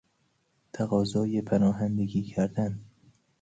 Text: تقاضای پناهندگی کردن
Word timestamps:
تقاضای 0.73 1.41
پناهندگی 1.41 2.21
کردن 2.21 2.85